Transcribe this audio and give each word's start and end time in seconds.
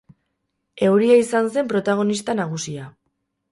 Euria 0.87 1.17
izan 1.25 1.51
zen 1.57 1.71
protagonista 1.75 2.37
nagusia. 2.43 2.91